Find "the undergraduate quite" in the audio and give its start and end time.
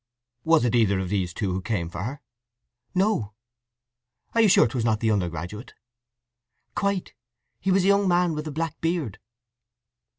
4.99-7.13